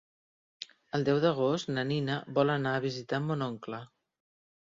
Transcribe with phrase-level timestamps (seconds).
[0.97, 3.83] El deu d'agost na Nina vol anar a visitar mon oncle.